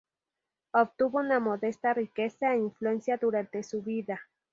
[0.73, 4.19] Obtuvo una modesta riqueza e influencia durante su vida.